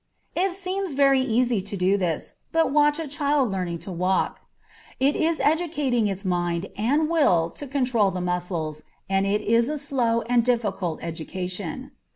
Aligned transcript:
It 0.35 0.53
seems 0.53 0.93
very 0.93 1.21
easy 1.21 1.61
to 1.61 1.77
do 1.77 1.95
this, 1.95 2.33
but 2.51 2.71
watch 2.71 2.97
a 2.97 3.07
child 3.07 3.51
learning 3.51 3.77
to 3.85 3.91
walk; 3.91 4.41
it 4.99 5.15
is 5.15 5.39
educating 5.39 6.07
its 6.07 6.25
mind 6.25 6.69
and 6.75 7.07
will 7.07 7.51
to 7.51 7.67
control 7.67 8.09
the 8.09 8.19
muscles, 8.19 8.81
and 9.07 9.27
it 9.27 9.41
is 9.41 9.69
a 9.69 9.77
slow 9.77 10.23
and 10.23 10.43
difficult 10.43 11.03
education. 11.03 11.91